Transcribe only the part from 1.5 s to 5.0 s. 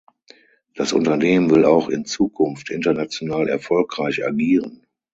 will auch in Zukunft international erfolgreich agieren.